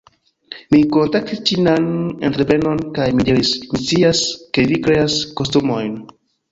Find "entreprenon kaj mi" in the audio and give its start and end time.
2.31-3.29